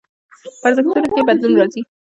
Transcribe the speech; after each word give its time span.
په 0.61 0.65
ارزښتونو 0.67 1.07
کې 1.13 1.19
يې 1.21 1.27
بدلون 1.29 1.53
راځي. 1.59 1.81